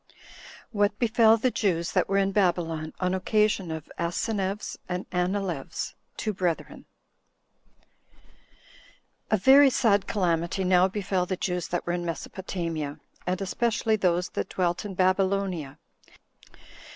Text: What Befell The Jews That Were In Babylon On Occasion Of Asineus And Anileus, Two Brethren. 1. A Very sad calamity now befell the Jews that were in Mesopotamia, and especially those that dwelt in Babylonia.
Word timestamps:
What 0.71 0.97
Befell 0.97 1.37
The 1.37 1.51
Jews 1.51 1.91
That 1.91 2.09
Were 2.09 2.17
In 2.17 2.31
Babylon 2.31 2.91
On 2.99 3.13
Occasion 3.13 3.69
Of 3.69 3.87
Asineus 3.99 4.75
And 4.89 5.07
Anileus, 5.11 5.93
Two 6.17 6.33
Brethren. 6.33 6.85
1. 8.17 8.25
A 9.29 9.37
Very 9.37 9.69
sad 9.69 10.07
calamity 10.07 10.63
now 10.63 10.87
befell 10.87 11.27
the 11.27 11.37
Jews 11.37 11.67
that 11.67 11.85
were 11.85 11.93
in 11.93 12.03
Mesopotamia, 12.03 12.99
and 13.27 13.39
especially 13.43 13.95
those 13.95 14.29
that 14.29 14.49
dwelt 14.49 14.85
in 14.85 14.95
Babylonia. 14.95 15.77